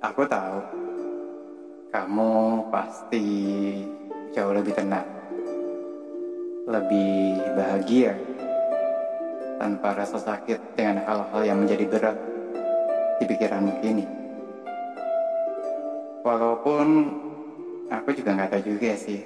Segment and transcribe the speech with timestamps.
[0.00, 0.58] Aku tahu
[1.94, 2.32] kamu
[2.72, 3.24] pasti
[4.34, 5.06] jauh lebih tenang,
[6.66, 8.16] lebih bahagia
[9.60, 12.18] tanpa rasa sakit dengan hal-hal yang menjadi berat
[13.20, 14.06] di pikiranmu kini.
[16.20, 16.86] Walaupun
[17.90, 19.18] Aku juga nggak tahu juga sih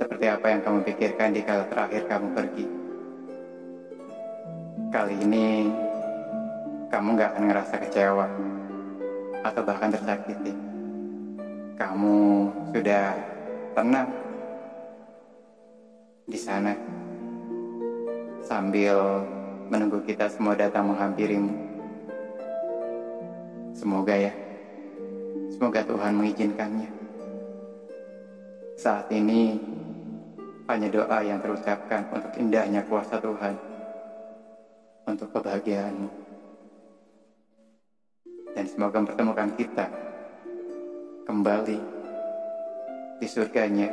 [0.00, 2.66] seperti apa yang kamu pikirkan di kala terakhir kamu pergi.
[4.88, 5.68] Kali ini
[6.88, 8.26] kamu nggak akan ngerasa kecewa
[9.42, 10.54] atau bahkan tersakiti.
[11.74, 13.18] Kamu sudah
[13.74, 14.08] tenang
[16.30, 16.72] di sana
[18.46, 19.26] sambil
[19.66, 21.54] menunggu kita semua datang menghampirimu.
[23.74, 24.32] Semoga ya,
[25.50, 26.90] semoga Tuhan mengizinkannya.
[28.78, 29.58] Saat ini
[30.70, 33.58] hanya doa yang terucapkan untuk indahnya kuasa Tuhan,
[35.10, 36.21] untuk kebahagiaanmu.
[38.52, 39.86] Dan semoga mempertemukan kita
[41.24, 41.78] kembali
[43.16, 43.88] di surganya,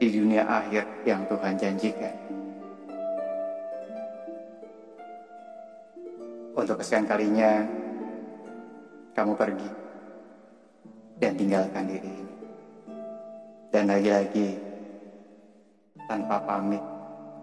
[0.00, 2.14] di dunia akhir yang Tuhan janjikan.
[6.54, 7.62] Untuk kesekian kalinya,
[9.14, 9.70] kamu pergi
[11.22, 12.34] dan tinggalkan diri ini.
[13.70, 14.48] Dan lagi-lagi
[16.10, 16.82] tanpa pamit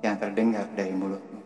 [0.04, 1.40] yang terdengar dari mulutmu.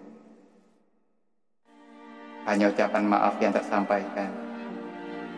[2.45, 4.44] Hanya ucapan maaf yang tersampaikan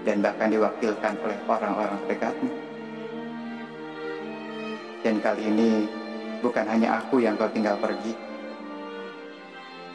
[0.04, 2.52] dan bahkan diwakilkan oleh orang-orang terdekatmu.
[5.06, 5.70] Dan kali ini
[6.44, 8.14] bukan hanya aku yang kau tinggal pergi,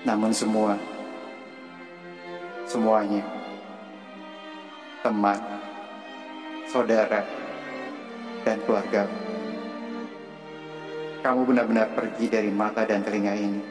[0.09, 0.75] namun semua,
[2.65, 3.23] semuanya,
[5.05, 5.39] teman,
[6.71, 7.23] saudara,
[8.43, 9.05] dan keluarga
[11.23, 13.63] kamu benar-benar pergi dari mata dan telinga ini.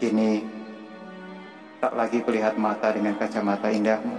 [0.00, 0.32] Kini,
[1.92, 4.16] tak lagi kulihat mata dengan kacamata indahmu.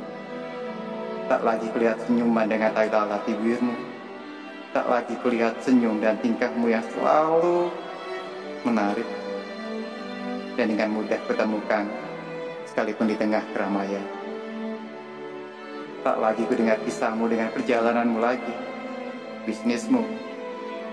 [1.25, 3.73] Tak lagi kulihat senyuman dengan tai lalat bibirmu.
[4.77, 7.73] Tak lagi kulihat senyum dan tingkahmu yang selalu
[8.61, 9.09] menarik.
[10.53, 11.89] Dan dengan mudah kutemukan,
[12.69, 14.05] sekalipun di tengah keramaian.
[16.05, 18.53] Tak lagi kudengar kisahmu dengan perjalananmu lagi
[19.49, 20.05] bisnismu,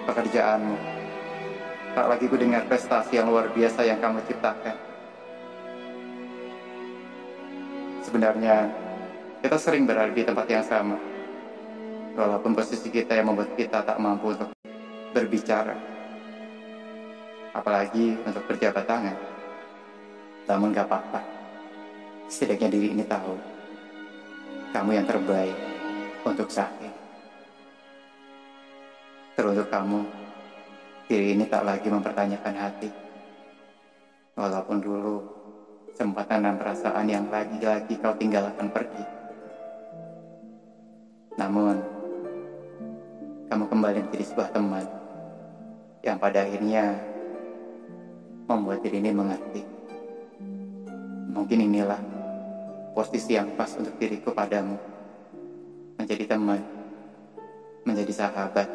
[0.09, 0.81] pekerjaanmu.
[1.93, 4.90] Tak lagi ku dengar prestasi yang luar biasa yang kamu ciptakan.
[8.11, 8.67] Sebenarnya,
[9.39, 10.99] kita sering berada di tempat yang sama.
[12.19, 14.51] Walaupun posisi kita yang membuat kita tak mampu untuk
[15.15, 15.79] berbicara.
[17.55, 19.15] Apalagi untuk berjabat tangan.
[20.51, 21.23] Namun gak apa-apa.
[22.27, 23.39] Setidaknya diri ini tahu.
[24.75, 25.55] Kamu yang terbaik
[26.27, 26.91] untuk ini.
[29.39, 30.03] Teruntuk kamu,
[31.07, 32.91] diri ini tak lagi mempertanyakan hati.
[34.35, 35.40] Walaupun dulu
[36.01, 39.05] sempat tanam perasaan yang lagi-lagi kau tinggalkan pergi.
[41.37, 41.77] Namun,
[43.53, 44.89] kamu kembali menjadi sebuah teman
[46.01, 46.97] yang pada akhirnya
[48.49, 49.63] membuat diri ini mengerti.
[51.37, 52.01] Mungkin inilah
[52.97, 54.81] posisi yang pas untuk diriku padamu.
[56.01, 56.65] Menjadi teman,
[57.85, 58.73] menjadi sahabat,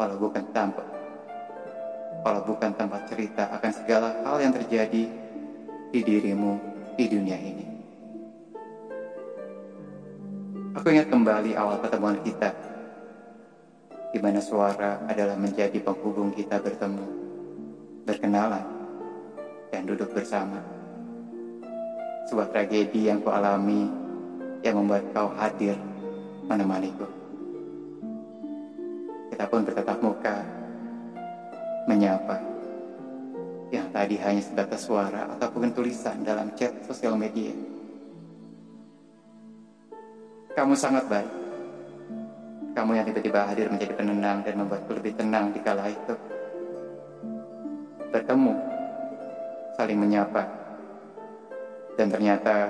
[0.00, 0.80] walau bukan tanpa
[2.24, 5.25] walau bukan tanpa cerita akan segala hal yang terjadi
[5.96, 6.52] di dirimu
[6.92, 7.64] di dunia ini.
[10.76, 12.52] Aku ingat kembali awal pertemuan kita,
[14.12, 17.06] di mana suara adalah menjadi penghubung kita bertemu,
[18.04, 18.60] berkenalan,
[19.72, 20.60] dan duduk bersama.
[22.28, 23.88] Sebuah tragedi yang kualami
[24.60, 25.80] yang membuat kau hadir
[26.44, 27.08] menemaniku.
[29.32, 30.44] Kita pun bertatap muka,
[31.88, 32.55] menyapa.
[33.96, 37.48] Tadi hanya sebatas suara ataupun tulisan dalam chat sosial media.
[40.52, 41.32] Kamu sangat baik.
[42.76, 46.12] Kamu yang tiba-tiba hadir menjadi penenang dan membuatku lebih tenang di kala itu.
[48.12, 48.52] Bertemu,
[49.80, 50.44] saling menyapa,
[51.96, 52.68] dan ternyata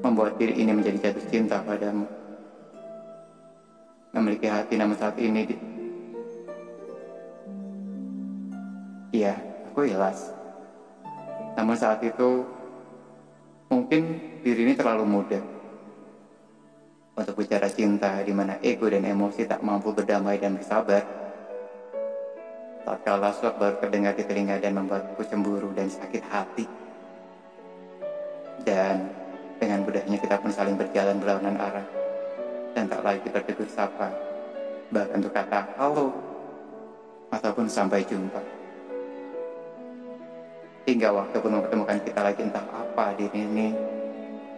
[0.00, 2.08] membuat diri ini menjadi jatuh cinta padamu
[4.16, 5.56] memiliki hati namun saat ini di...
[9.10, 9.49] Iya,
[9.80, 10.28] aku ikhlas.
[11.56, 12.44] Namun saat itu
[13.72, 15.40] mungkin diri ini terlalu muda
[17.16, 21.00] untuk bicara cinta di mana ego dan emosi tak mampu berdamai dan bersabar.
[22.84, 26.68] Tak kalah suap baru terdengar di telinga dan membuatku cemburu dan sakit hati.
[28.60, 29.08] Dan
[29.56, 31.88] dengan mudahnya kita pun saling berjalan berlawanan arah
[32.76, 34.12] dan tak lagi bertegur sapa,
[34.92, 36.12] bahkan untuk kata halo
[37.32, 38.59] ataupun sampai jumpa.
[40.90, 43.70] Hingga waktu pun mempertemukan kita lagi entah apa diri ini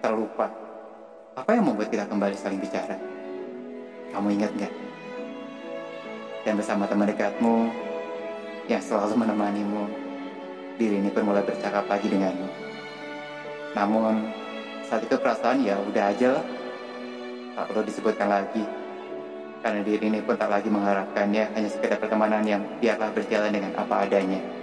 [0.00, 0.48] terlupa
[1.36, 2.96] apa yang membuat kita kembali saling bicara?
[4.16, 4.72] Kamu ingat nggak?
[6.48, 7.68] Dan bersama teman dekatmu
[8.64, 9.84] yang selalu menemanimu,
[10.80, 12.48] diri ini pun mulai bercakap lagi denganmu.
[13.76, 14.32] Namun
[14.88, 16.44] saat itu perasaan ya udah aja lah,
[17.60, 18.64] tak perlu disebutkan lagi.
[19.60, 24.08] Karena diri ini pun tak lagi mengharapkannya hanya sekedar pertemanan yang biarlah berjalan dengan apa
[24.08, 24.61] adanya.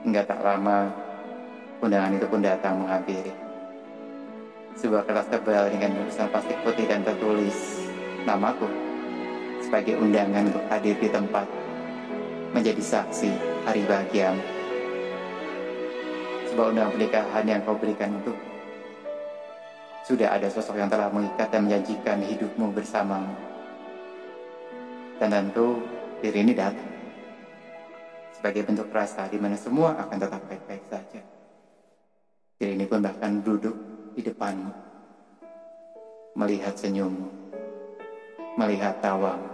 [0.00, 0.88] Hingga tak lama,
[1.84, 3.50] undangan itu pun datang menghampiri
[4.80, 7.84] sebuah kertas tebal dengan bungkusan plastik putih dan tertulis
[8.24, 8.64] namaku
[9.60, 11.44] sebagai undangan untuk hadir di tempat
[12.56, 13.30] menjadi saksi
[13.68, 14.32] hari bahagia.
[16.48, 18.36] Sebuah undangan pernikahan yang kau berikan untuk
[20.08, 23.36] sudah ada sosok yang telah mengikat dan menjanjikan hidupmu bersamamu.
[25.20, 25.84] Dan tentu
[26.24, 26.99] diri ini datang
[28.40, 31.20] sebagai bentuk rasa di mana semua akan tetap baik-baik saja.
[32.56, 33.76] Diri ini pun bahkan duduk
[34.16, 34.72] di depanmu,
[36.40, 37.28] melihat senyummu,
[38.56, 39.44] melihat tawamu.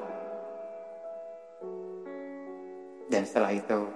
[3.10, 3.90] Dan setelah itu,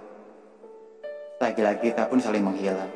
[1.38, 2.90] lagi-lagi kita pun saling menghilang.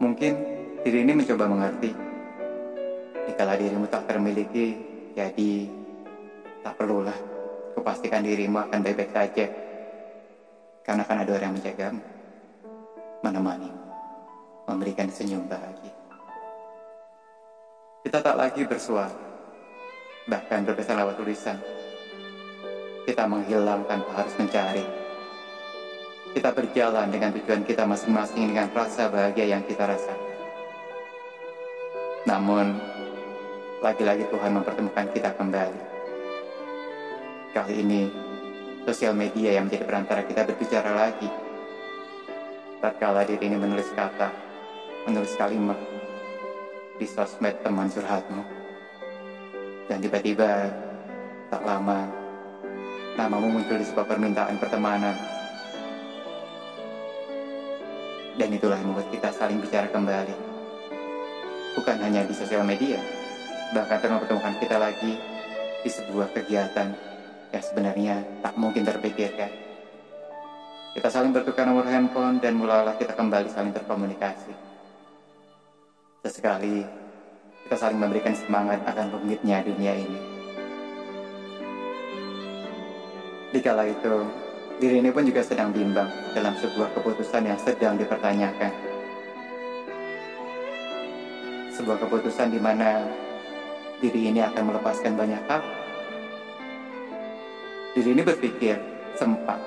[0.00, 0.32] Mungkin
[0.80, 1.92] diri ini mencoba mengerti.
[3.28, 4.80] Jikalau dirimu tak termiliki,
[5.12, 5.68] jadi
[6.64, 7.16] tak perlulah
[7.76, 9.69] kepastikan dirimu akan baik-baik saja.
[10.90, 12.02] Karena akan ada orang yang menjagamu,
[13.22, 13.70] menemani,
[14.66, 15.94] memberikan senyum bahagia.
[18.02, 19.14] Kita tak lagi bersuara,
[20.26, 21.62] bahkan berpesan lewat tulisan.
[23.06, 24.82] Kita menghilang tanpa harus mencari.
[26.34, 30.18] Kita berjalan dengan tujuan kita masing-masing dengan rasa bahagia yang kita rasakan.
[32.26, 32.66] Namun,
[33.78, 35.82] lagi-lagi Tuhan mempertemukan kita kembali.
[37.54, 38.29] Kali ini,
[38.84, 41.28] sosial media yang menjadi perantara kita berbicara lagi.
[42.80, 44.32] Tatkala diri ini menulis kata,
[45.04, 45.76] menulis kalimat,
[46.96, 48.42] di sosmed teman curhatmu.
[49.84, 50.72] Dan tiba-tiba,
[51.52, 52.08] tak lama,
[53.20, 55.16] namamu muncul di sebuah permintaan pertemanan.
[58.40, 60.32] Dan itulah yang membuat kita saling bicara kembali.
[61.76, 62.96] Bukan hanya di sosial media,
[63.76, 65.20] bahkan mempertemukan kita lagi
[65.84, 67.09] di sebuah kegiatan
[67.50, 69.50] yang sebenarnya tak mungkin terpikirkan.
[70.90, 74.50] Kita saling bertukar nomor handphone dan mulailah kita kembali saling terkomunikasi.
[76.26, 76.82] Sesekali
[77.70, 80.18] kita saling memberikan semangat akan rumitnya dunia ini.
[83.54, 84.26] Dikala itu,
[84.82, 88.74] diri ini pun juga sedang bimbang dalam sebuah keputusan yang sedang dipertanyakan.
[91.74, 93.06] Sebuah keputusan di mana
[94.02, 95.79] diri ini akan melepaskan banyak hal.
[97.90, 98.78] Diri ini berpikir,
[99.18, 99.58] sempat,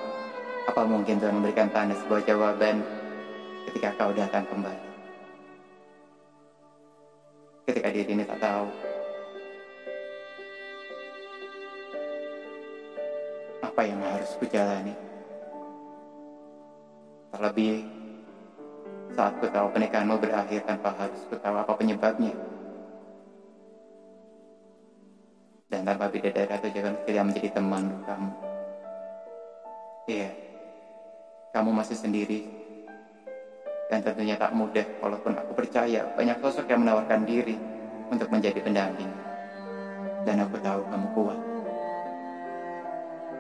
[0.70, 2.80] apa mungkin Tuhan memberikan tanda sebuah jawaban
[3.68, 4.94] ketika kau datang kembali
[7.64, 8.68] ketika diri ini tak tahu
[13.64, 14.94] apa yang harus kujalani.
[17.34, 17.88] Terlebih
[19.16, 22.53] saat ku tahu pernikahanmu berakhir tanpa harus ku tahu apa penyebabnya.
[25.74, 28.30] Dan tanpa bidadari atau jangan yang menjadi teman kamu.
[30.06, 30.30] Iya,
[31.50, 32.46] kamu masih sendiri
[33.90, 37.58] dan tentunya tak mudah walaupun aku percaya banyak sosok yang menawarkan diri
[38.14, 39.10] untuk menjadi pendamping.
[40.30, 41.40] Dan aku tahu kamu kuat.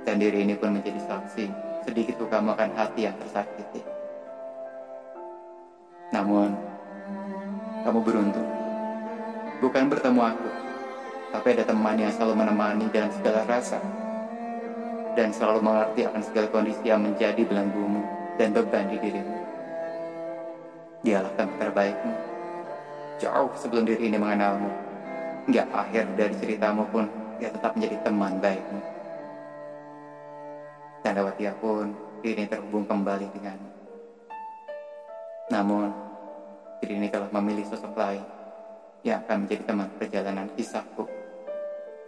[0.01, 1.45] Dan diri ini pun menjadi saksi
[1.85, 3.85] sedikit kamu akan hati yang tersakiti.
[6.09, 6.49] Namun,
[7.85, 8.49] kamu beruntung.
[9.61, 10.49] Bukan bertemu aku,
[11.33, 13.81] tapi ada teman yang selalu menemani dalam segala rasa
[15.17, 18.01] dan selalu mengerti akan segala kondisi yang menjadi belenggumu
[18.37, 19.37] dan beban di dirimu.
[21.05, 22.13] Dialah tempat terbaikmu.
[23.21, 24.69] Jauh sebelum diri ini mengenalmu.
[25.45, 27.05] Hingga akhir dari ceritamu pun,
[27.37, 28.79] dia tetap menjadi teman baikmu.
[31.03, 31.91] Dan lewat dia pun,
[32.23, 33.69] diri ini terhubung kembali denganmu.
[35.51, 35.91] Namun,
[36.79, 38.23] diri ini telah memilih sosok lain
[39.03, 41.22] yang akan menjadi teman perjalanan kisahku.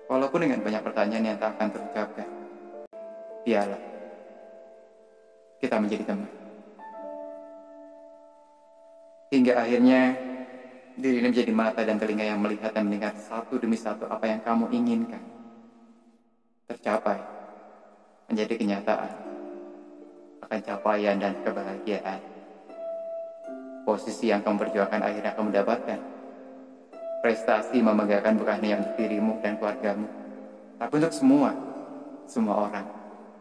[0.05, 2.29] Walaupun dengan banyak pertanyaan yang tak akan terucapkan.
[3.45, 3.81] Dialah,
[5.61, 6.29] kita menjadi teman
[9.33, 10.01] Hingga akhirnya
[10.95, 14.39] diri ini menjadi mata dan telinga yang melihat dan mendengar satu demi satu apa yang
[14.45, 15.19] kamu inginkan.
[16.71, 17.19] Tercapai,
[18.31, 19.11] menjadi kenyataan,
[20.45, 22.21] akan capaian dan kebahagiaan.
[23.85, 26.14] Posisi yang kamu perjuangkan akhirnya kamu dapatkan.
[27.25, 30.05] Prestasi memegahkan bukan hanya untuk dirimu dan keluargamu,
[30.77, 31.57] tapi untuk semua,
[32.29, 32.85] semua orang,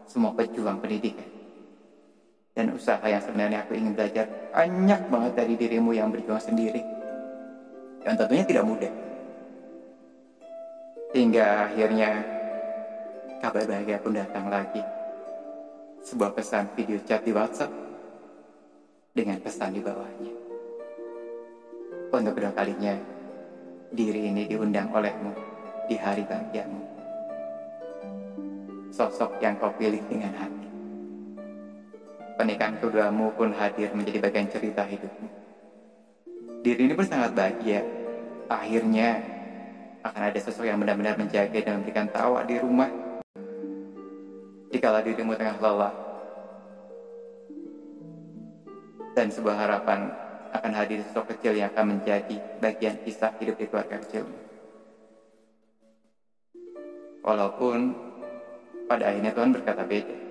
[0.08, 1.34] semua pejuang pendidikan
[2.54, 6.80] dan usaha yang sebenarnya aku ingin belajar banyak banget dari dirimu yang berjuang sendiri.
[8.06, 8.92] Yang tentunya tidak mudah.
[11.14, 12.10] Hingga akhirnya
[13.42, 14.82] kabar bahagia pun datang lagi.
[16.06, 17.74] Sebuah pesan video chat di WhatsApp
[19.10, 20.34] dengan pesan di bawahnya.
[22.14, 22.94] Untuk kedua kalinya
[23.94, 25.30] diri ini diundang olehmu
[25.86, 26.82] di hari bahagiamu
[28.90, 30.64] sosok yang kau pilih dengan hati
[32.34, 35.28] Pernikahan keduamu pun hadir menjadi bagian cerita hidupmu.
[36.66, 37.86] Diri ini pun sangat bahagia.
[38.50, 39.22] Akhirnya
[40.02, 42.90] akan ada sesuatu yang benar-benar menjaga dan memberikan tawa di rumah.
[44.74, 45.94] Dikala dirimu tengah lelah.
[49.14, 50.10] Dan sebuah harapan
[50.54, 54.38] akan hadir sosok kecil yang akan menjadi bagian kisah hidup di keluarga kecilmu.
[57.26, 57.78] Walaupun
[58.86, 60.24] pada akhirnya Tuhan berkata beda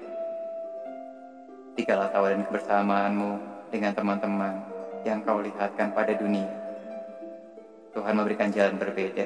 [1.73, 3.31] dikala tawa dan kebersamaanmu
[3.73, 4.53] dengan teman-teman
[5.03, 6.47] yang kau lihatkan pada dunia.
[7.93, 9.25] Tuhan memberikan jalan berbeda.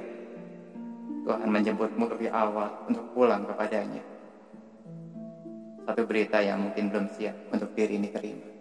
[1.28, 4.04] Tuhan menjemputmu lebih awal untuk pulang kepadanya.
[5.84, 8.57] Satu berita yang mungkin belum siap untuk diri ini terima.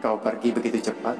[0.00, 1.12] Kau pergi begitu cepat,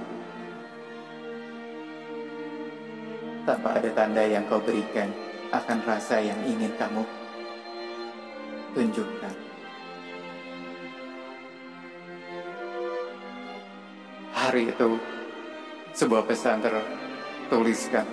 [3.44, 5.12] tanpa ada tanda yang kau berikan
[5.52, 7.04] akan rasa yang ingin kamu
[8.72, 9.34] tunjukkan.
[14.32, 14.96] Hari itu,
[15.92, 18.08] sebuah pesan tertuliskan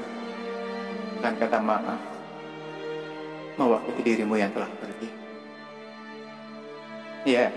[1.24, 2.02] dan kata maaf
[3.56, 5.10] mewakili dirimu yang telah pergi.
[7.24, 7.48] Ya,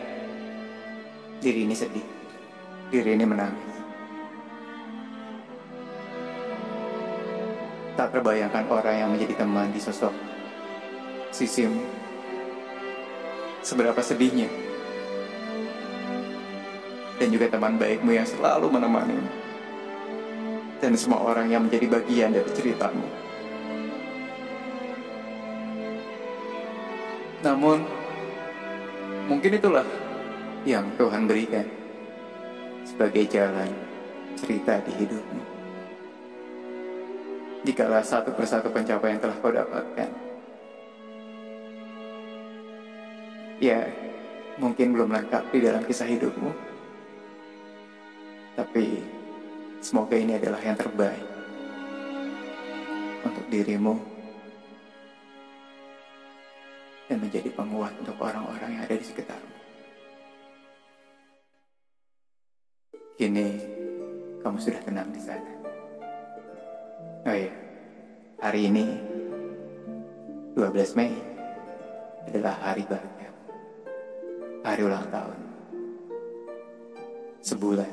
[1.43, 2.20] diri ini sedih,
[2.91, 3.71] diri ini menangis.
[7.95, 10.11] Tak terbayangkan orang yang menjadi teman di sosok
[11.31, 11.87] sisimu.
[13.63, 14.51] Seberapa sedihnya.
[17.23, 19.21] Dan juga teman baikmu yang selalu menemani.
[20.81, 23.07] Dan semua orang yang menjadi bagian dari ceritamu.
[27.45, 27.85] Namun,
[29.29, 29.85] mungkin itulah
[30.65, 31.80] yang Tuhan berikan
[33.01, 33.73] sebagai jalan
[34.37, 35.41] cerita di hidupmu
[37.65, 40.13] dikala satu persatu pencapaian telah kau dapatkan.
[43.57, 43.89] Ya,
[44.61, 46.53] mungkin belum lengkap di dalam kisah hidupmu,
[48.61, 49.01] tapi
[49.81, 51.25] semoga ini adalah yang terbaik
[53.25, 53.97] untuk dirimu
[57.09, 59.70] dan menjadi penguat untuk orang-orang yang ada di sekitarmu.
[63.21, 63.53] Kini
[64.41, 65.53] kamu sudah tenang di sana.
[67.29, 67.53] Oh iya,
[68.41, 68.97] hari ini
[70.57, 71.13] 12 Mei
[72.25, 73.29] adalah hari bahagia,
[74.65, 75.37] hari ulang tahun.
[77.45, 77.93] Sebulan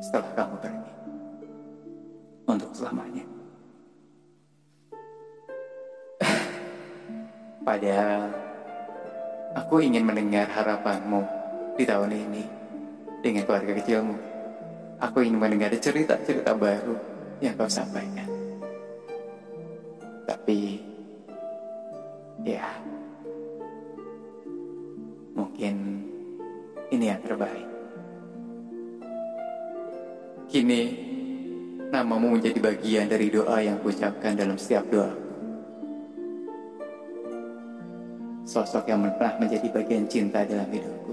[0.00, 0.92] setelah kamu pergi
[2.48, 3.28] untuk selamanya.
[7.68, 8.32] Padahal
[9.60, 11.20] aku ingin mendengar harapanmu
[11.76, 12.57] di tahun ini
[13.22, 14.16] dengan keluarga kecilmu.
[14.98, 16.98] Aku ingin mendengar cerita-cerita baru
[17.38, 18.26] yang kau sampaikan.
[20.26, 20.82] Tapi,
[22.42, 22.66] ya,
[25.38, 25.74] mungkin
[26.90, 27.68] ini yang terbaik.
[30.48, 30.82] Kini,
[31.92, 35.12] namamu menjadi bagian dari doa yang kuucapkan dalam setiap doa.
[38.48, 41.07] Sosok yang pernah menjadi bagian cinta dalam hidupku.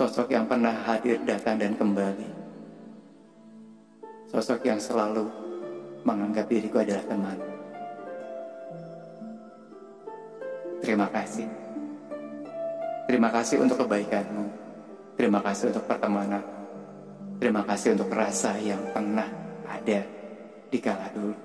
[0.00, 2.24] Sosok yang pernah hadir, datang, dan kembali
[4.32, 5.28] Sosok yang selalu
[6.08, 7.36] menganggap diriku adalah teman.
[10.80, 11.44] Terima kasih.
[13.12, 14.48] Terima kasih untuk kebaikanmu.
[15.20, 16.44] Terima kasih untuk pertemanan.
[17.36, 19.28] Terima kasih untuk rasa yang pernah
[19.68, 20.00] ada
[20.72, 21.36] di kala dulu.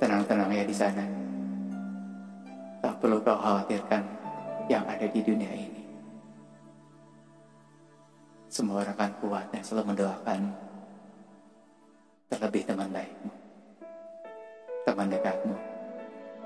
[0.00, 1.04] Tenang-tenang ya di sana.
[2.80, 4.21] Tak perlu kau khawatirkan
[4.70, 5.82] yang ada di dunia ini.
[8.52, 10.40] Semua orang akan kuat dan selalu mendoakan
[12.28, 13.32] terlebih teman baikmu.
[14.82, 15.56] teman dekatmu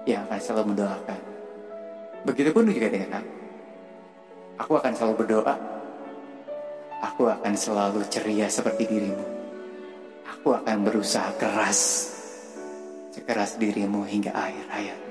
[0.05, 1.21] yang akan selalu mendoakan.
[2.29, 3.33] Begitupun juga dengan aku.
[4.57, 5.57] Aku akan selalu berdoa.
[7.01, 9.25] Aku akan selalu ceria seperti dirimu.
[10.37, 11.81] Aku akan berusaha keras,
[13.11, 15.06] sekeras dirimu hingga akhir hayat.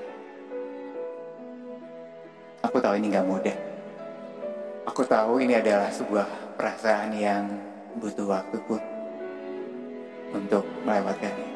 [2.75, 3.57] Aku tahu ini gak mudah.
[4.83, 7.47] Aku tahu ini adalah sebuah perasaan yang
[8.03, 8.83] butuh waktu pun
[10.35, 11.47] untuk melewatkannya.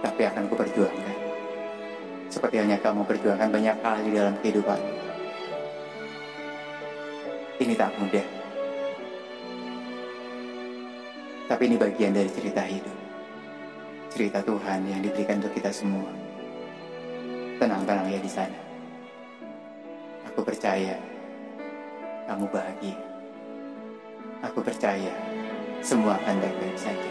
[0.00, 1.16] Tapi akan kuperjuangkan.
[2.32, 4.80] Seperti hanya kamu perjuangkan banyak hal di dalam kehidupan.
[7.60, 8.26] Ini tak mudah.
[11.52, 12.96] Tapi ini bagian dari cerita hidup.
[14.08, 16.08] Cerita Tuhan yang diberikan untuk kita semua.
[17.60, 18.61] Tenang-tenang ya di sana.
[20.32, 20.96] Aku percaya
[22.24, 22.96] kamu bahagia.
[24.40, 25.12] Aku percaya
[25.84, 27.10] semua akan baik-baik saja.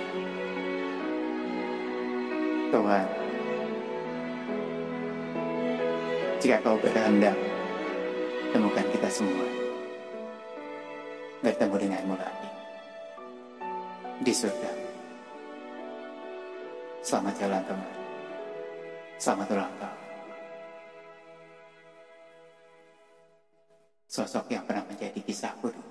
[2.74, 3.06] Tuhan,
[6.42, 7.38] jika kau berkehendak,
[8.50, 9.46] temukan kita semua.
[11.46, 12.50] Bertemu denganmu lagi.
[14.26, 14.72] Di surga.
[17.06, 17.94] Selamat jalan teman.
[19.22, 20.01] Selamat ulang tahun.
[24.12, 25.88] Sosok yang pernah menjadi kisahku dulu.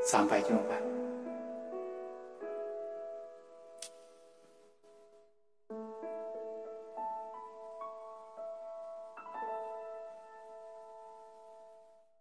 [0.00, 0.89] Sampai jumpa.